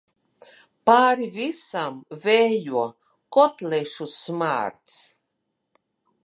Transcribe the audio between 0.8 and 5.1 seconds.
Pāri visam vējo kotlešu smārds.